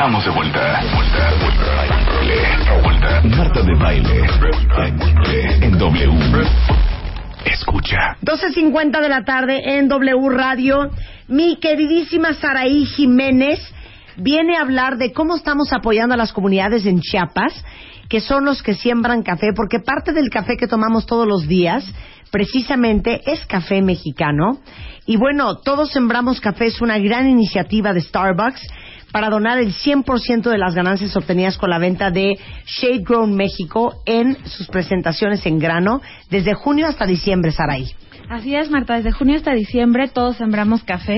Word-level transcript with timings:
Estamos 0.00 0.24
de 0.24 0.30
vuelta. 0.30 0.80
Vuelta, 0.94 1.30
vuelta. 1.42 2.80
Vuelta. 2.82 3.36
Marta 3.36 3.62
de 3.62 3.74
baile. 3.74 4.22
En 5.60 5.76
W. 5.76 6.10
Escucha. 7.44 8.16
12.50 8.22 8.98
de 8.98 9.08
la 9.10 9.24
tarde 9.24 9.76
en 9.76 9.88
W 9.88 10.30
Radio. 10.30 10.90
Mi 11.28 11.56
queridísima 11.56 12.32
Saraí 12.32 12.86
Jiménez 12.86 13.60
viene 14.16 14.56
a 14.56 14.62
hablar 14.62 14.96
de 14.96 15.12
cómo 15.12 15.36
estamos 15.36 15.70
apoyando 15.74 16.14
a 16.14 16.16
las 16.16 16.32
comunidades 16.32 16.86
en 16.86 17.00
Chiapas, 17.00 17.62
que 18.08 18.22
son 18.22 18.46
los 18.46 18.62
que 18.62 18.72
siembran 18.72 19.22
café, 19.22 19.48
porque 19.54 19.80
parte 19.80 20.14
del 20.14 20.30
café 20.30 20.56
que 20.56 20.66
tomamos 20.66 21.04
todos 21.04 21.28
los 21.28 21.46
días 21.46 21.84
precisamente 22.30 23.20
es 23.30 23.44
café 23.44 23.82
mexicano. 23.82 24.60
Y 25.04 25.18
bueno, 25.18 25.58
todos 25.58 25.92
sembramos 25.92 26.40
café 26.40 26.68
es 26.68 26.80
una 26.80 26.98
gran 26.98 27.28
iniciativa 27.28 27.92
de 27.92 28.00
Starbucks 28.00 28.62
para 29.12 29.30
donar 29.30 29.58
el 29.58 29.74
100% 29.74 30.50
de 30.50 30.58
las 30.58 30.74
ganancias 30.74 31.16
obtenidas 31.16 31.58
con 31.58 31.70
la 31.70 31.78
venta 31.78 32.10
de 32.10 32.38
Shade 32.66 33.02
Grown 33.02 33.34
México 33.34 34.02
en 34.06 34.36
sus 34.46 34.68
presentaciones 34.68 35.44
en 35.46 35.58
grano 35.58 36.00
desde 36.30 36.54
junio 36.54 36.86
hasta 36.86 37.06
diciembre, 37.06 37.52
Saraí. 37.52 37.94
Así 38.30 38.54
es, 38.54 38.70
Marta. 38.70 38.94
Desde 38.94 39.10
junio 39.10 39.34
hasta 39.34 39.52
diciembre 39.52 40.06
todos 40.06 40.36
sembramos 40.36 40.84
café. 40.84 41.16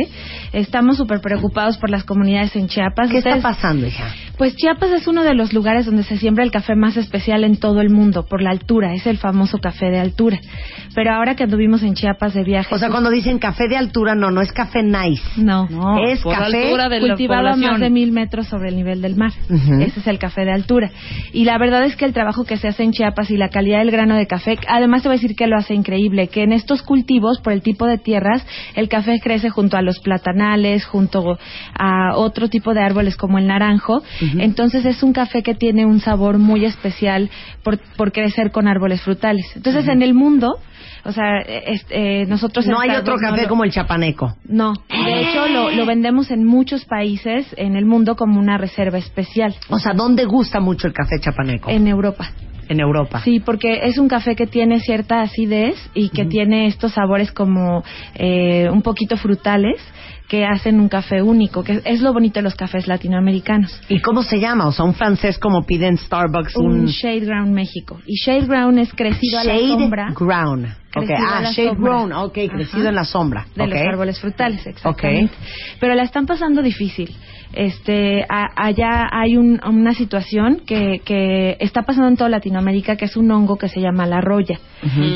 Estamos 0.54 0.96
súper 0.96 1.20
preocupados 1.20 1.76
por 1.76 1.90
las 1.90 2.04
comunidades 2.04 2.56
en 2.56 2.68
Chiapas. 2.68 3.10
¿Qué 3.10 3.18
está 3.18 3.36
pasando, 3.42 3.86
hija? 3.86 4.14
Pues 4.38 4.56
Chiapas 4.56 4.90
es 4.92 5.06
uno 5.06 5.22
de 5.22 5.34
los 5.34 5.52
lugares 5.52 5.84
donde 5.84 6.04
se 6.04 6.16
siembra 6.16 6.42
el 6.42 6.50
café 6.50 6.74
más 6.74 6.96
especial 6.96 7.44
en 7.44 7.58
todo 7.58 7.82
el 7.82 7.90
mundo, 7.90 8.24
por 8.24 8.40
la 8.40 8.48
altura. 8.48 8.94
Es 8.94 9.06
el 9.06 9.18
famoso 9.18 9.58
café 9.58 9.90
de 9.90 10.00
altura. 10.00 10.40
Pero 10.94 11.12
ahora 11.12 11.36
que 11.36 11.44
anduvimos 11.44 11.82
en 11.82 11.92
Chiapas 11.92 12.32
de 12.32 12.44
viaje... 12.44 12.74
O 12.74 12.78
sea, 12.78 12.88
cuando 12.88 13.10
dicen 13.10 13.38
café 13.38 13.68
de 13.68 13.76
altura, 13.76 14.14
no, 14.14 14.30
no 14.30 14.40
es 14.40 14.50
café 14.50 14.82
nice. 14.82 15.22
No. 15.36 15.68
es 16.06 16.22
por 16.22 16.34
café 16.34 16.64
altura 16.64 16.88
de 16.88 17.00
la 17.00 17.08
cultivado 17.08 17.48
a 17.48 17.56
más 17.56 17.78
de 17.78 17.90
mil 17.90 18.10
metros 18.10 18.46
sobre 18.46 18.70
el 18.70 18.76
nivel 18.76 19.02
del 19.02 19.16
mar. 19.16 19.32
Ese 19.50 20.00
es 20.00 20.06
el 20.06 20.18
café 20.18 20.46
de 20.46 20.52
altura. 20.52 20.90
Y 21.34 21.44
la 21.44 21.58
verdad 21.58 21.84
es 21.84 21.94
que 21.94 22.06
el 22.06 22.14
trabajo 22.14 22.44
que 22.44 22.56
se 22.56 22.68
hace 22.68 22.84
en 22.84 22.92
Chiapas 22.92 23.30
y 23.30 23.36
la 23.36 23.50
calidad 23.50 23.80
del 23.80 23.90
grano 23.90 24.16
de 24.16 24.26
café, 24.26 24.58
además 24.66 25.02
te 25.02 25.08
voy 25.08 25.16
a 25.16 25.20
decir 25.20 25.36
que 25.36 25.46
lo 25.46 25.58
hace 25.58 25.74
increíble, 25.74 26.28
que 26.28 26.42
en 26.42 26.52
estos 26.52 26.80
cultivos, 26.80 27.01
por 27.42 27.52
el 27.52 27.62
tipo 27.62 27.86
de 27.86 27.98
tierras, 27.98 28.44
el 28.74 28.88
café 28.88 29.20
crece 29.22 29.50
junto 29.50 29.76
a 29.76 29.82
los 29.82 29.98
platanales, 30.00 30.84
junto 30.84 31.38
a 31.78 32.16
otro 32.16 32.48
tipo 32.48 32.74
de 32.74 32.80
árboles 32.80 33.16
como 33.16 33.38
el 33.38 33.46
naranjo. 33.46 34.02
Entonces 34.38 34.84
es 34.84 35.02
un 35.02 35.12
café 35.12 35.42
que 35.42 35.54
tiene 35.54 35.84
un 35.86 36.00
sabor 36.00 36.38
muy 36.38 36.64
especial 36.64 37.30
por, 37.62 37.78
por 37.96 38.12
crecer 38.12 38.50
con 38.50 38.68
árboles 38.68 39.02
frutales. 39.02 39.44
Entonces 39.54 39.88
en 39.88 40.02
el 40.02 40.14
mundo, 40.14 40.58
o 41.04 41.12
sea, 41.12 41.38
es- 41.40 41.86
eh, 41.90 42.24
nosotros... 42.28 42.66
No 42.66 42.80
hay 42.80 42.90
otro 42.90 43.16
no 43.16 43.20
café 43.28 43.42
lo- 43.42 43.48
como 43.48 43.64
el 43.64 43.70
chapaneco. 43.72 44.34
no, 44.48 44.72
de 44.88 45.20
hecho 45.22 45.48
lo, 45.48 45.70
lo 45.70 45.86
vendemos 45.86 46.30
en 46.30 46.44
muchos 46.44 46.84
países 46.84 47.46
en 47.56 47.76
el 47.76 47.84
mundo 47.84 48.16
como 48.16 48.38
una 48.38 48.56
reserva 48.58 48.98
especial. 48.98 49.54
O 49.68 49.78
sea, 49.78 49.92
¿dónde 49.94 50.24
gusta 50.24 50.60
mucho 50.60 50.86
el 50.86 50.92
café 50.92 51.18
chapaneco? 51.20 51.70
En 51.70 51.86
Europa. 51.86 52.30
En 52.68 52.80
Europa. 52.80 53.20
Sí, 53.24 53.40
porque 53.40 53.80
es 53.84 53.98
un 53.98 54.08
café 54.08 54.36
que 54.36 54.46
tiene 54.46 54.80
cierta 54.80 55.20
acidez 55.20 55.76
y 55.94 56.10
que 56.10 56.24
tiene 56.24 56.66
estos 56.66 56.92
sabores 56.92 57.32
como 57.32 57.84
eh, 58.14 58.68
un 58.70 58.82
poquito 58.82 59.16
frutales 59.16 59.80
que 60.28 60.44
hacen 60.46 60.80
un 60.80 60.88
café 60.88 61.20
único, 61.20 61.62
que 61.62 61.82
es 61.84 62.00
lo 62.00 62.12
bonito 62.12 62.40
de 62.40 62.42
los 62.44 62.54
cafés 62.54 62.86
latinoamericanos. 62.88 63.80
¿Y 63.88 64.00
cómo 64.00 64.22
se 64.22 64.40
llama? 64.40 64.66
O 64.66 64.72
sea, 64.72 64.84
un 64.84 64.94
francés 64.94 65.38
como 65.38 65.64
pide 65.66 65.86
en 65.88 65.98
Starbucks 65.98 66.56
Un 66.56 66.66
un, 66.80 66.86
Shade 66.86 67.20
Ground 67.20 67.52
México. 67.52 68.00
Y 68.06 68.14
Shade 68.24 68.46
Ground 68.46 68.78
es 68.78 68.92
crecido 68.94 69.38
a 69.40 69.44
la 69.44 69.52
Shade 69.54 69.68
sombra 69.68 70.14
Ground. 70.18 70.66
Ok, 70.94 71.06
Crecido 71.06 71.28
a 71.28 71.38
ah, 71.38 71.42
Shade 71.52 71.68
sombra. 71.68 71.90
Grown, 71.90 72.12
ok, 72.12 72.32
crecido 72.32 72.80
Ajá. 72.80 72.88
en 72.88 72.94
la 72.94 73.04
sombra. 73.04 73.46
de 73.56 73.66
los 73.66 73.78
árboles 73.78 74.20
frutales, 74.20 74.66
exactamente. 74.66 75.34
Pero 75.80 75.94
la 75.94 76.02
están 76.02 76.26
pasando 76.26 76.62
difícil. 76.62 77.14
Este, 77.54 78.24
a- 78.30 78.48
allá 78.56 79.08
hay 79.12 79.36
un- 79.36 79.60
una 79.66 79.92
situación 79.92 80.62
que, 80.66 81.02
que 81.04 81.58
está 81.60 81.82
pasando 81.82 82.08
en 82.08 82.16
toda 82.16 82.30
Latinoamérica, 82.30 82.96
que 82.96 83.04
es 83.04 83.16
un 83.16 83.30
hongo 83.30 83.56
que 83.58 83.68
se 83.68 83.78
llama 83.80 84.06
la 84.06 84.22
roya. 84.22 84.58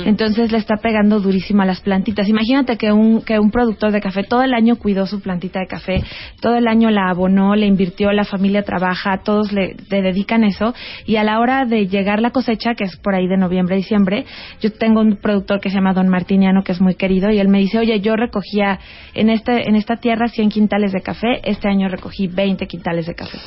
Entonces 0.05 0.53
le 0.53 0.59
está 0.59 0.77
pegando 0.77 1.21
durísimo 1.21 1.63
a 1.63 1.65
las 1.67 1.81
plantitas. 1.81 2.29
Imagínate 2.29 2.77
que 2.77 2.93
un, 2.93 3.23
que 3.23 3.39
un 3.39 3.51
productor 3.51 3.91
de 3.91 4.01
café 4.01 4.23
todo 4.23 4.43
el 4.43 4.53
año 4.55 4.77
su 5.05 5.21
plantita 5.21 5.61
de 5.61 5.67
café, 5.67 6.03
todo 6.41 6.57
el 6.57 6.67
año 6.67 6.89
la 6.89 7.11
abonó, 7.11 7.55
le 7.55 7.67
invirtió, 7.67 8.11
la 8.13 8.25
familia 8.25 8.63
trabaja, 8.63 9.19
todos 9.23 9.53
le, 9.53 9.77
le 9.91 10.01
dedican 10.01 10.45
eso, 10.45 10.75
y 11.05 11.17
a 11.17 11.25
la 11.25 11.41
hora 11.41 11.67
de 11.67 11.89
llegar 11.89 12.23
la 12.23 12.31
cosecha, 12.31 12.75
que 12.75 12.85
es 12.85 12.97
por 12.97 13.15
ahí 13.15 13.27
de 13.27 13.37
noviembre, 13.37 13.77
diciembre, 13.77 14.25
yo 14.63 14.73
tengo 14.73 15.03
un 15.03 15.17
productor 15.17 15.61
que 15.61 15.69
se 15.69 15.75
llama 15.75 15.93
Don 15.93 16.09
Martiniano, 16.09 16.63
que 16.63 16.73
es 16.73 16.81
muy 16.81 16.95
querido, 16.95 17.31
y 17.31 17.39
él 17.39 17.49
me 17.49 17.59
dice, 17.59 17.79
oye, 17.79 18.01
yo 18.01 18.17
recogía 18.17 18.79
en, 19.13 19.29
este, 19.29 19.69
en 19.69 19.77
esta 19.77 19.97
tierra 19.97 20.29
100 20.29 20.49
quintales 20.49 20.93
de 20.93 21.03
café, 21.03 21.41
este 21.45 21.69
año 21.69 21.89
recogí 21.89 22.29
20 22.29 22.67
quintales 22.67 23.07
de 23.07 23.15
café. 23.15 23.39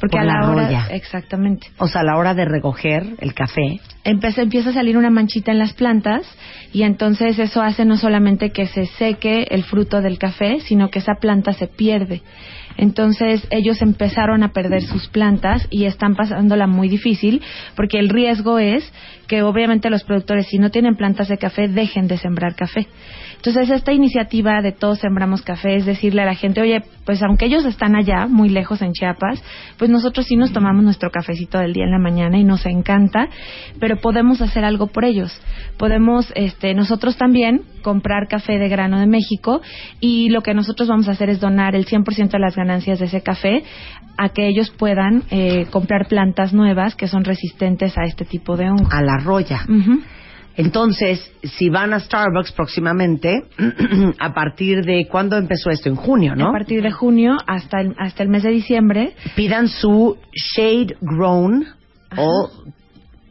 Porque 0.00 0.18
Por 0.18 0.20
a 0.20 0.24
la, 0.24 0.40
la 0.40 0.50
hora, 0.50 0.86
exactamente, 0.90 1.68
O 1.78 1.88
sea, 1.88 2.02
a 2.02 2.04
la 2.04 2.16
hora 2.16 2.34
de 2.34 2.44
recoger 2.44 3.14
el 3.18 3.32
café, 3.34 3.80
empieza, 4.04 4.42
empieza 4.42 4.70
a 4.70 4.74
salir 4.74 4.96
una 4.98 5.10
manchita 5.10 5.52
en 5.52 5.58
las 5.58 5.72
plantas 5.72 6.26
y 6.72 6.82
entonces 6.82 7.38
eso 7.38 7.62
hace 7.62 7.84
no 7.84 7.96
solamente 7.96 8.50
que 8.50 8.66
se 8.66 8.86
seque 8.86 9.46
el 9.50 9.64
fruto 9.64 10.02
del 10.02 10.18
café, 10.18 10.60
sino 10.60 10.90
que 10.90 10.98
esa 10.98 11.14
planta 11.20 11.52
se 11.54 11.66
pierde. 11.66 12.22
Entonces 12.76 13.46
ellos 13.50 13.80
empezaron 13.82 14.42
a 14.42 14.52
perder 14.52 14.82
sus 14.82 15.08
plantas 15.08 15.66
y 15.70 15.84
están 15.84 16.14
pasándola 16.14 16.66
muy 16.66 16.88
difícil 16.88 17.42
porque 17.74 17.98
el 17.98 18.08
riesgo 18.08 18.58
es 18.58 18.92
que 19.26 19.42
obviamente 19.42 19.90
los 19.90 20.04
productores 20.04 20.46
si 20.48 20.58
no 20.58 20.70
tienen 20.70 20.96
plantas 20.96 21.28
de 21.28 21.38
café 21.38 21.68
dejen 21.68 22.06
de 22.06 22.18
sembrar 22.18 22.54
café. 22.54 22.86
Entonces 23.36 23.70
esta 23.70 23.92
iniciativa 23.92 24.60
de 24.62 24.72
todos 24.72 24.98
sembramos 24.98 25.42
café 25.42 25.76
es 25.76 25.86
decirle 25.86 26.22
a 26.22 26.26
la 26.26 26.34
gente, 26.34 26.60
oye, 26.60 26.82
pues 27.04 27.22
aunque 27.22 27.46
ellos 27.46 27.64
están 27.64 27.94
allá, 27.94 28.26
muy 28.26 28.48
lejos 28.48 28.82
en 28.82 28.92
Chiapas, 28.92 29.42
pues 29.78 29.90
nosotros 29.90 30.26
sí 30.26 30.36
nos 30.36 30.52
tomamos 30.52 30.82
nuestro 30.82 31.10
cafecito 31.10 31.58
del 31.58 31.72
día 31.72 31.84
en 31.84 31.92
la 31.92 31.98
mañana 31.98 32.38
y 32.38 32.44
nos 32.44 32.66
encanta, 32.66 33.28
pero 33.78 33.96
podemos 33.96 34.40
hacer 34.40 34.64
algo 34.64 34.88
por 34.88 35.04
ellos. 35.04 35.38
Podemos, 35.76 36.32
este, 36.34 36.74
nosotros 36.74 37.16
también 37.16 37.62
comprar 37.86 38.26
café 38.26 38.58
de 38.58 38.68
grano 38.68 38.98
de 38.98 39.06
México 39.06 39.62
y 40.00 40.28
lo 40.30 40.40
que 40.40 40.54
nosotros 40.54 40.88
vamos 40.88 41.06
a 41.06 41.12
hacer 41.12 41.30
es 41.30 41.38
donar 41.38 41.76
el 41.76 41.86
100% 41.86 42.30
de 42.30 42.38
las 42.40 42.56
ganancias 42.56 42.98
de 42.98 43.04
ese 43.04 43.20
café 43.20 43.62
a 44.18 44.30
que 44.30 44.48
ellos 44.48 44.70
puedan 44.76 45.22
eh, 45.30 45.66
comprar 45.70 46.08
plantas 46.08 46.52
nuevas 46.52 46.96
que 46.96 47.06
son 47.06 47.22
resistentes 47.22 47.96
a 47.96 48.02
este 48.02 48.24
tipo 48.24 48.56
de 48.56 48.68
hongo. 48.68 48.88
a 48.90 49.02
la 49.02 49.18
roya. 49.18 49.64
Entonces, 50.56 51.32
si 51.44 51.68
van 51.68 51.92
a 51.92 52.00
Starbucks 52.00 52.50
próximamente, 52.50 53.44
a 54.18 54.34
partir 54.34 54.84
de 54.84 55.06
cuándo 55.06 55.36
empezó 55.36 55.70
esto, 55.70 55.88
en 55.88 55.94
junio, 55.94 56.34
¿no? 56.34 56.48
A 56.48 56.52
partir 56.52 56.82
de 56.82 56.90
junio 56.90 57.36
hasta 57.46 57.80
el, 57.82 57.94
hasta 57.98 58.24
el 58.24 58.30
mes 58.30 58.42
de 58.42 58.50
diciembre 58.50 59.12
Pidan 59.36 59.68
su 59.68 60.16
Shade 60.34 60.96
Grown 61.00 61.66
o 62.16 62.50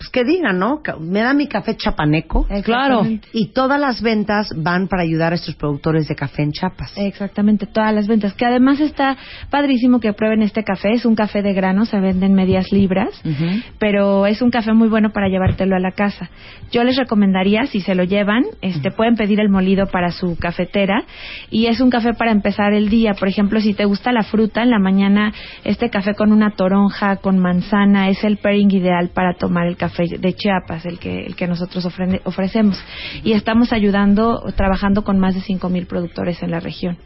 pues 0.05 0.09
que 0.09 0.29
digan, 0.29 0.59
¿no? 0.59 0.81
Me 0.99 1.21
da 1.21 1.33
mi 1.33 1.47
café 1.47 1.75
chapaneco. 1.75 2.45
Exactamente. 2.49 3.27
Y 3.33 3.47
todas 3.47 3.79
las 3.79 4.01
ventas 4.01 4.49
van 4.55 4.88
para 4.88 5.03
ayudar 5.03 5.31
a 5.31 5.35
estos 5.35 5.55
productores 5.55 6.07
de 6.07 6.16
café 6.16 6.43
en 6.43 6.51
Chiapas. 6.51 6.93
Exactamente, 6.97 7.66
todas 7.66 7.93
las 7.93 8.07
ventas. 8.07 8.33
Que 8.33 8.45
además 8.45 8.79
está 8.79 9.17
padrísimo 9.49 9.99
que 9.99 10.13
prueben 10.13 10.41
este 10.41 10.63
café. 10.63 10.91
Es 10.94 11.06
un 11.06 11.15
café 11.15 11.41
de 11.41 11.53
grano, 11.53 11.85
se 11.85 12.00
vende 12.00 12.25
en 12.25 12.33
medias 12.33 12.71
libras, 12.71 13.09
pero 13.80 14.25
es 14.25 14.41
un 14.41 14.51
café 14.51 14.74
muy 14.74 14.89
bueno 14.89 15.12
para 15.12 15.27
llevártelo 15.27 15.75
a 15.75 15.80
la 15.80 15.91
casa. 15.91 16.30
Yo 16.71 16.83
les 16.83 16.97
recomendaría, 16.97 17.65
si 17.65 17.81
se 17.81 17.95
lo 17.95 18.03
llevan, 18.03 18.44
este, 18.62 18.91
pueden 18.91 19.15
pedir 19.15 19.39
el 19.39 19.50
molido 19.50 19.88
para 19.88 20.12
su 20.12 20.38
cafetera 20.38 21.03
y 21.50 21.68
es 21.68 21.80
un 21.80 21.89
café 21.89 22.13
para 22.13 22.31
empezar 22.31 22.74
el 22.74 22.89
día. 22.89 23.13
Por 23.13 23.27
ejemplo, 23.27 23.59
si 23.59 23.74
te 23.74 23.85
gusta 23.85 24.12
la 24.12 24.24
fruta, 24.24 24.63
en 24.63 24.69
la 24.69 24.80
mañana 24.80 25.33
este 25.63 25.89
café 25.89 26.13
con 26.15 26.31
una 26.31 26.51
toronja, 26.51 27.18
con 27.18 27.39
manzana, 27.39 28.09
es 28.09 28.24
el 28.24 28.38
pairing 28.38 28.71
ideal 28.71 29.09
para 29.13 29.35
tomar 29.35 29.68
el 29.68 29.77
café 29.77 29.94
de 29.97 30.33
Chiapas, 30.36 30.86
el 30.86 31.00
que, 31.00 31.25
el 31.25 31.36
que 31.36 31.47
nosotros 31.47 31.86
ofrende- 31.86 32.21
ofrecemos. 32.25 32.77
Y 33.24 33.33
estamos 33.33 33.71
ayudando, 33.74 34.44
trabajando 34.56 35.03
con 35.03 35.19
más 35.19 35.36
de 35.36 35.42
5.000 35.42 35.88
productores 35.88 36.42
en 36.44 36.51
la 36.51 36.59
región. 36.59 36.97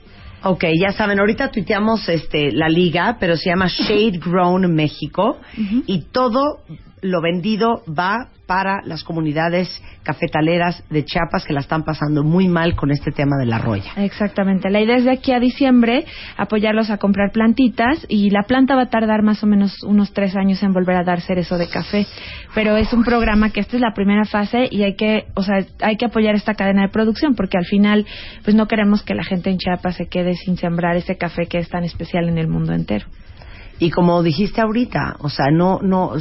Ok, 0.44 0.63
ya 0.81 0.94
saben, 0.94 1.19
ahorita 1.19 1.51
tuiteamos 1.51 2.07
este, 2.07 2.51
la 2.53 2.69
liga, 2.69 3.18
pero 3.19 3.36
se 3.36 3.50
llama 3.50 3.68
Shade 3.69 4.19
Grown 4.19 4.74
México 4.74 5.38
y 5.86 6.03
todo 6.12 6.59
lo 7.01 7.21
vendido 7.21 7.83
va 7.88 8.30
para 8.50 8.81
las 8.84 9.04
comunidades 9.04 9.69
cafetaleras 10.01 10.84
de 10.90 11.06
Chiapas 11.06 11.46
que 11.46 11.54
la 11.54 11.60
están 11.60 11.84
pasando 11.84 12.24
muy 12.24 12.48
mal 12.48 12.75
con 12.75 12.90
este 12.90 13.12
tema 13.12 13.38
de 13.38 13.46
la 13.46 13.60
roya. 13.60 13.92
Exactamente. 13.98 14.72
La 14.72 14.81
idea 14.81 14.98
es 14.98 15.04
de 15.04 15.12
aquí 15.12 15.34
a 15.34 15.40
diciembre 15.40 16.04
apoyarlos 16.36 16.90
a 16.90 16.98
comprar 16.98 17.31
plantitas 17.31 18.07
y 18.10 18.31
la 18.31 18.42
planta 18.48 18.75
va 18.75 18.84
a 18.84 18.90
tardar 18.90 19.22
más 19.22 19.44
o 19.44 19.46
menos 19.46 19.84
unos 19.84 20.13
tres 20.13 20.36
años 20.36 20.63
en 20.63 20.74
volver 20.74 20.96
a 20.96 21.04
dar 21.04 21.22
cerezo 21.22 21.60
de 21.60 21.69
café. 21.69 22.07
Pero 22.56 22.75
es 22.75 22.92
un 22.92 23.04
programa 23.04 23.51
que 23.51 23.60
esta 23.60 23.75
es 23.75 23.84
la 23.84 23.94
primera 23.94 24.25
fase 24.25 24.68
y 24.72 24.81
hay 24.81 24.96
que, 24.96 25.28
o 25.36 25.44
sea, 25.44 25.63
hay 25.81 25.98
que 25.98 26.06
apoyar 26.06 26.34
esta 26.34 26.56
cadena 26.56 26.81
de 26.81 26.90
producción 26.90 27.36
porque 27.36 27.60
al 27.60 27.66
final, 27.66 28.07
pues 28.44 28.56
no 28.56 28.68
queremos 28.68 29.04
que 29.04 29.13
la 29.13 29.24
gente 29.24 29.51
en 29.51 29.60
Chiapas 29.60 29.98
se 29.98 30.07
quede 30.07 30.34
sin 30.34 30.57
sembrar 30.57 30.96
ese 30.96 31.18
café 31.18 31.46
que 31.46 31.60
es 31.60 31.69
tan 31.69 31.84
especial 31.84 32.28
en 32.28 32.40
el 32.40 32.48
mundo 32.48 32.74
entero. 32.74 33.06
Y 33.80 33.92
como 33.92 34.22
dijiste 34.24 34.60
ahorita, 34.60 35.18
o 35.19 35.30
sea, 35.30 35.51
no, 35.51 35.80
no, 35.81 36.13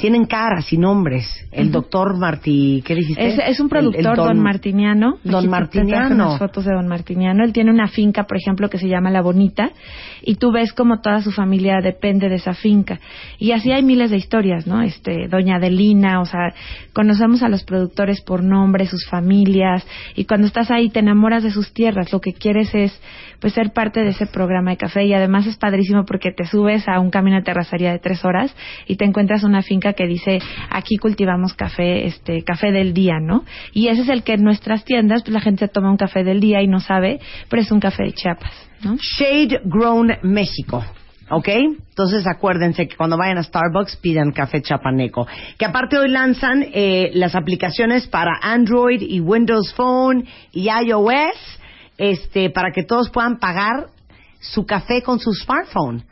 tienen 0.00 0.24
caras 0.24 0.72
y 0.72 0.78
nombres. 0.78 1.26
El 1.52 1.70
doctor 1.70 2.16
Martí, 2.16 2.82
¿qué 2.86 2.94
dijiste? 2.94 3.26
Es, 3.26 3.38
es 3.46 3.60
un 3.60 3.68
productor, 3.68 4.16
don, 4.16 4.38
Martiniano. 4.38 5.18
Don 5.22 5.48
Martiniano. 5.48 6.14
unas 6.14 6.38
fotos 6.38 6.64
de 6.64 6.72
don 6.72 6.88
Martiniano. 6.88 7.44
Él 7.44 7.52
tiene 7.52 7.70
una 7.70 7.86
finca, 7.86 8.24
por 8.24 8.38
ejemplo, 8.38 8.70
que 8.70 8.78
se 8.78 8.88
llama 8.88 9.10
La 9.10 9.20
Bonita, 9.20 9.70
y 10.22 10.36
tú 10.36 10.52
ves 10.52 10.72
como 10.72 11.00
toda 11.00 11.20
su 11.20 11.32
familia 11.32 11.80
depende 11.82 12.28
de 12.28 12.36
esa 12.36 12.54
finca. 12.54 12.98
Y 13.38 13.52
así 13.52 13.72
hay 13.72 13.82
miles 13.82 14.10
de 14.10 14.16
historias, 14.16 14.66
¿no? 14.66 14.80
Este, 14.80 15.28
doña 15.28 15.56
Adelina, 15.56 16.20
o 16.20 16.24
sea, 16.24 16.54
conocemos 16.94 17.42
a 17.42 17.48
los 17.48 17.64
productores 17.64 18.22
por 18.22 18.42
nombre, 18.42 18.86
sus 18.86 19.06
familias, 19.06 19.86
y 20.16 20.24
cuando 20.24 20.46
estás 20.46 20.70
ahí 20.70 20.88
te 20.88 21.00
enamoras 21.00 21.42
de 21.42 21.50
sus 21.50 21.74
tierras. 21.74 22.10
Lo 22.10 22.20
que 22.20 22.32
quieres 22.32 22.74
es, 22.74 22.98
pues, 23.38 23.52
ser 23.52 23.72
parte 23.72 24.00
de 24.00 24.08
ese 24.10 24.26
programa 24.26 24.70
de 24.70 24.78
café, 24.78 25.04
y 25.04 25.12
además 25.12 25.46
es 25.46 25.58
padrísimo 25.58 26.06
porque 26.06 26.32
te 26.32 26.46
subes 26.46 26.88
a 26.88 27.00
un 27.00 27.10
camino 27.10 27.36
de 27.36 27.42
terracería 27.42 27.92
de 27.92 27.98
tres 27.98 28.24
horas 28.24 28.56
y 28.86 28.96
te 28.96 29.04
encuentras 29.04 29.44
una 29.44 29.60
finca 29.60 29.89
que 29.94 30.06
dice 30.06 30.38
aquí 30.70 30.96
cultivamos 30.96 31.54
café, 31.54 32.06
este 32.06 32.42
café 32.42 32.72
del 32.72 32.94
día, 32.94 33.20
¿no? 33.20 33.44
Y 33.72 33.88
ese 33.88 34.02
es 34.02 34.08
el 34.08 34.22
que 34.22 34.34
en 34.34 34.44
nuestras 34.44 34.84
tiendas 34.84 35.22
pues, 35.22 35.32
la 35.32 35.40
gente 35.40 35.68
toma 35.68 35.90
un 35.90 35.96
café 35.96 36.24
del 36.24 36.40
día 36.40 36.62
y 36.62 36.68
no 36.68 36.80
sabe, 36.80 37.20
pero 37.48 37.62
es 37.62 37.70
un 37.70 37.80
café 37.80 38.04
de 38.04 38.12
Chiapas, 38.12 38.52
¿no? 38.82 38.96
Shade 38.96 39.60
Grown 39.64 40.12
México. 40.22 40.84
¿Ok? 41.32 41.46
Entonces 41.46 42.26
acuérdense 42.26 42.88
que 42.88 42.96
cuando 42.96 43.16
vayan 43.16 43.38
a 43.38 43.44
Starbucks 43.44 43.96
pidan 43.98 44.32
café 44.32 44.62
chapaneco. 44.62 45.28
Que 45.58 45.64
aparte 45.64 45.96
hoy 45.96 46.08
lanzan 46.08 46.66
eh, 46.72 47.10
las 47.14 47.36
aplicaciones 47.36 48.08
para 48.08 48.32
Android 48.42 49.00
y 49.00 49.20
Windows 49.20 49.72
Phone 49.74 50.26
y 50.50 50.68
iOS, 50.68 51.60
este, 51.98 52.50
para 52.50 52.72
que 52.72 52.82
todos 52.82 53.10
puedan 53.10 53.38
pagar 53.38 53.86
su 54.40 54.66
café 54.66 55.02
con 55.02 55.20
su 55.20 55.32
smartphone. 55.32 56.02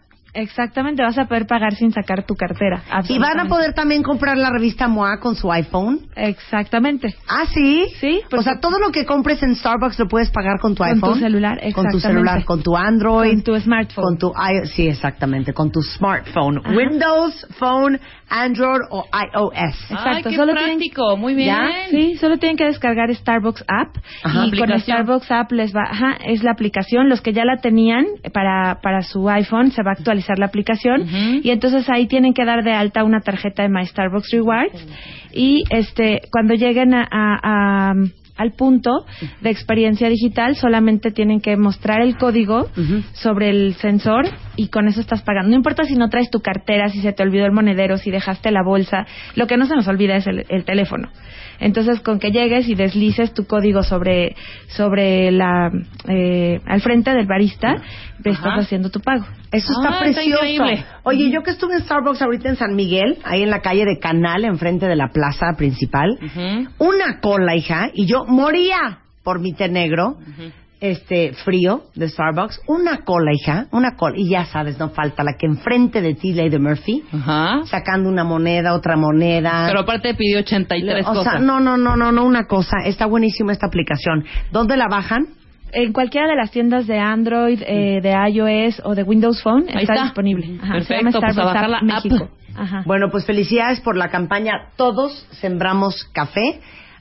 Exactamente, 0.41 1.03
vas 1.03 1.19
a 1.19 1.25
poder 1.27 1.47
pagar 1.47 1.75
sin 1.75 1.93
sacar 1.93 2.25
tu 2.25 2.35
cartera. 2.35 2.83
Y 3.09 3.19
van 3.19 3.41
a 3.41 3.47
poder 3.47 3.73
también 3.75 4.03
comprar 4.03 4.37
la 4.37 4.51
revista 4.51 4.87
MOA 4.89 5.19
con 5.21 5.35
su 5.35 5.51
iPhone. 5.51 6.01
Exactamente. 6.15 7.15
Ah, 7.29 7.45
sí. 7.53 7.87
Sí. 8.01 8.21
O 8.37 8.43
sea, 8.43 8.61
todo 8.61 8.79
lo 8.79 8.91
que 8.93 9.05
compres 9.05 9.43
en 9.43 9.57
Starbucks 9.57 9.99
lo 9.99 10.07
puedes 10.07 10.31
pagar 10.31 10.61
con 10.61 10.75
tu 10.75 10.83
con 10.85 10.93
iPhone. 10.93 11.15
tu 11.15 11.19
celular, 11.19 11.61
Con 11.75 11.87
tu 11.91 11.99
celular, 12.01 12.45
con 12.45 12.63
tu 12.63 12.77
Android. 12.77 13.33
Con 13.35 13.43
tu 13.43 13.61
smartphone. 13.61 14.05
Con 14.05 14.19
tu 14.19 14.29
i- 14.31 14.67
sí, 14.69 14.87
exactamente, 14.87 15.53
con 15.53 15.71
tu 15.73 15.81
smartphone. 15.83 16.61
Windows, 16.77 17.47
Phone, 17.59 17.99
Android 18.31 18.81
o 18.91 19.07
iOS. 19.13 19.91
Exacto, 19.91 20.11
Ay, 20.17 20.23
qué 20.23 20.37
solo 20.37 20.53
tienen- 20.55 20.79
práctico, 20.79 21.17
muy 21.17 21.35
bien. 21.35 21.49
¿Ya? 21.49 21.69
Sí, 21.91 22.17
solo 22.17 22.37
tienen 22.39 22.57
que 22.57 22.65
descargar 22.67 23.13
Starbucks 23.15 23.65
app 23.67 23.97
Ajá. 24.23 24.47
y 24.47 24.57
con. 24.59 24.79
Starbucks 24.79 25.31
app 25.31 25.51
les 25.53 25.75
va, 25.75 25.83
ajá, 25.91 26.17
es 26.27 26.43
la 26.45 26.53
aplicación. 26.53 27.09
Los 27.09 27.21
que 27.23 27.33
ya 27.33 27.45
la 27.45 27.57
tenían 27.57 28.05
para 28.33 28.81
para 28.83 29.03
su 29.03 29.29
iPhone 29.31 29.71
se 29.73 29.83
va 29.83 29.91
a 29.91 29.95
actualizar 29.95 30.28
la 30.37 30.47
aplicación 30.47 31.07
y 31.45 31.51
entonces 31.51 31.89
ahí 31.89 32.07
tienen 32.09 32.35
que 32.35 32.45
dar 32.45 32.65
de 32.65 32.73
alta 32.73 33.05
una 33.05 33.21
tarjeta 33.21 33.63
de 33.63 33.69
My 33.69 33.87
Starbucks 33.87 34.31
Rewards 34.33 34.87
y 35.33 35.63
este 35.71 36.21
cuando 36.33 36.55
lleguen 36.55 36.93
a, 36.95 37.03
a- 37.11 37.91
a- 37.91 37.95
al 38.37 38.53
punto 38.53 38.91
de 39.41 39.51
experiencia 39.51 40.09
digital 40.09 40.55
solamente 40.55 41.11
tienen 41.11 41.41
que 41.41 41.57
mostrar 41.57 42.01
el 42.03 42.17
código 42.17 42.69
sobre 43.13 43.51
el 43.51 43.75
sensor 43.75 44.27
y 44.55 44.69
con 44.69 44.87
eso 44.87 45.01
estás 45.01 45.23
pagando. 45.23 45.51
No 45.51 45.57
importa 45.57 45.83
si 45.83 45.95
no 45.97 46.09
traes 46.09 46.31
tu 46.31 46.39
cartera, 46.39 46.89
si 46.89 47.01
se 47.01 47.13
te 47.13 47.25
olvidó 47.25 47.47
el 47.47 47.51
monedero, 47.53 47.97
si 47.97 48.13
dejaste 48.13 48.53
la 48.53 48.63
bolsa, 48.63 49.07
lo 49.35 49.49
que 49.49 49.57
no 49.57 49.67
se 49.67 49.75
nos 49.75 49.89
olvida 49.89 50.15
es 50.15 50.27
el, 50.29 50.45
el 50.51 50.65
teléfono. 50.65 51.09
Entonces, 51.59 51.99
con 52.01 52.21
que 52.21 52.31
llegues 52.31 52.69
y 52.69 52.77
deslices 52.77 53.35
tu 53.35 53.45
código 53.45 53.83
sobre 53.83 54.37
sobre 54.69 55.33
la 55.33 55.73
eh, 56.09 56.61
al 56.65 56.81
frente 56.81 57.11
del 57.13 57.27
barista, 57.27 57.75
estás 58.23 58.53
haciendo 58.61 58.91
tu 58.91 59.01
pago. 59.01 59.25
Eso 59.51 59.73
está 59.73 59.97
Ah, 59.97 60.01
precioso. 60.01 60.65
Oye, 61.05 61.31
yo 61.31 61.43
que 61.43 61.51
estuve 61.51 61.75
en 61.75 61.81
Starbucks 61.83 62.21
ahorita 62.23 62.49
en 62.51 62.57
San 62.57 62.75
Miguel, 62.77 63.19
ahí 63.25 63.43
en 63.43 63.51
la 63.51 63.61
calle 63.61 63.85
de 63.87 63.99
Canal, 63.99 64.45
enfrente 64.45 64.87
de 64.87 64.97
la 64.97 65.09
plaza 65.09 65.47
principal, 65.57 66.19
una 66.79 67.21
cola, 67.21 67.57
hija, 67.57 67.91
y 67.95 68.07
yo 68.07 68.25
moría 68.27 68.99
por 69.23 69.41
mi 69.41 69.53
té 69.55 69.69
negro, 69.69 70.17
este 70.81 71.33
frío 71.33 71.83
de 71.97 72.09
Starbucks, 72.09 72.61
una 72.69 72.99
cola, 73.05 73.33
hija, 73.35 73.67
una 73.73 73.97
cola, 73.97 74.17
y 74.17 74.29
ya 74.29 74.45
sabes, 74.45 74.79
no 74.79 74.91
falta 74.91 75.25
la 75.25 75.33
que 75.37 75.47
enfrente 75.47 76.01
de 76.01 76.15
ti, 76.15 76.33
Lady 76.35 76.59
Murphy, 76.59 77.03
Ajá. 77.13 77.63
sacando 77.65 78.09
una 78.09 78.23
moneda, 78.23 78.75
otra 78.75 78.97
moneda. 78.97 79.65
Pero 79.67 79.81
aparte 79.81 80.15
pidió 80.15 80.39
83 80.39 81.05
o 81.05 81.09
cosas. 81.15 81.33
sea, 81.33 81.39
no, 81.41 81.59
no, 81.59 81.77
no, 81.77 81.97
no, 81.97 82.13
no, 82.13 82.25
una 82.25 82.45
cosa, 82.47 82.77
está 82.85 83.07
buenísima 83.07 83.51
esta 83.53 83.67
aplicación. 83.67 84.25
¿Dónde 84.53 84.77
la 84.77 84.87
bajan? 84.89 85.27
En 85.73 85.93
cualquiera 85.93 86.27
de 86.29 86.37
las 86.37 86.51
tiendas 86.51 86.87
de 86.87 86.99
Android, 86.99 87.63
eh, 87.67 88.01
de 88.03 88.13
iOS 88.31 88.81
o 88.85 88.95
de 88.95 89.03
Windows 89.03 89.43
Phone 89.43 89.65
Ahí 89.69 89.83
está, 89.83 89.95
está. 89.95 90.05
disponible. 90.05 90.59
Ajá, 90.63 90.81
se 90.81 90.87
Perfecto, 90.89 91.21
llama 91.21 91.27
pues 91.27 91.39
a 91.39 91.45
bajar 91.45 91.65
App 91.65 91.71
la 91.71 91.79
app. 91.79 91.85
México. 92.05 92.31
Ajá. 92.57 92.83
Bueno, 92.87 93.09
pues 93.11 93.25
felicidades 93.27 93.81
por 93.81 93.97
la 93.97 94.09
campaña 94.11 94.71
Todos 94.77 95.27
Sembramos 95.33 96.05
Café. 96.13 96.61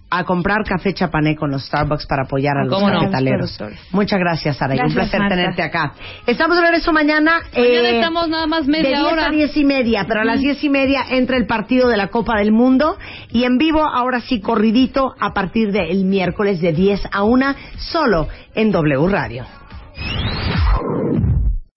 A 0.09 0.23
comprar 0.23 0.63
café 0.63 0.93
chapané 0.93 1.35
con 1.35 1.51
los 1.51 1.65
Starbucks 1.65 2.05
para 2.07 2.23
apoyar 2.23 2.57
a 2.57 2.63
los 2.63 2.73
¿Cómo 2.73 2.89
no? 2.89 2.99
cafetaleros. 2.99 3.57
Muchas 3.91 4.17
gracias, 4.19 4.55
Sara. 4.55 4.73
y 4.75 4.79
Un 4.79 4.93
placer 4.93 5.19
Marta. 5.19 5.35
tenerte 5.35 5.61
acá. 5.61 5.93
Estamos 6.25 6.55
de 6.55 6.61
regreso 6.63 6.93
mañana. 6.93 7.41
Mañana 7.53 7.89
eh, 7.89 7.95
estamos 7.99 8.29
nada 8.29 8.47
más 8.47 8.65
de 8.65 8.71
media 8.71 8.99
10 9.01 9.11
hora. 9.11 9.25
a 9.27 9.29
10 9.31 9.57
y 9.57 9.65
media, 9.65 10.05
pero 10.07 10.21
a 10.21 10.23
las 10.25 10.39
10 10.39 10.63
y 10.63 10.69
media 10.69 11.03
entra 11.09 11.35
el 11.35 11.45
partido 11.45 11.89
de 11.89 11.97
la 11.97 12.07
Copa 12.07 12.37
del 12.39 12.53
Mundo 12.53 12.97
y 13.31 13.43
en 13.43 13.57
vivo, 13.57 13.81
ahora 13.83 14.21
sí, 14.21 14.39
corridito, 14.39 15.13
a 15.19 15.33
partir 15.33 15.73
del 15.73 16.05
miércoles 16.05 16.61
de 16.61 16.71
10 16.71 17.01
a 17.11 17.23
1, 17.23 17.55
solo 17.91 18.29
en 18.55 18.71
W 18.71 19.07
Radio. 19.09 19.45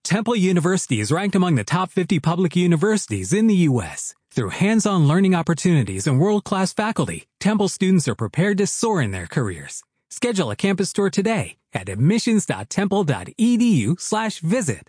Temple 0.03 0.35
University 0.37 0.99
is 0.99 1.11
ranked 1.11 1.35
among 1.35 1.55
the 1.55 1.63
top 1.63 1.89
50 1.91 2.19
public 2.19 2.55
universities 2.55 3.33
in 3.33 3.47
the 3.47 3.55
U.S. 3.69 4.13
Through 4.33 4.49
hands-on 4.51 5.07
learning 5.07 5.35
opportunities 5.35 6.07
and 6.07 6.19
world-class 6.19 6.73
faculty, 6.73 7.27
Temple 7.41 7.67
students 7.69 8.07
are 8.07 8.15
prepared 8.15 8.59
to 8.59 8.67
soar 8.67 9.01
in 9.01 9.09
their 9.09 9.25
careers. 9.25 9.81
Schedule 10.11 10.51
a 10.51 10.55
campus 10.55 10.93
tour 10.93 11.09
today 11.09 11.57
at 11.73 11.89
admissions.temple.edu 11.89 13.99
slash 13.99 14.39
visit. 14.41 14.87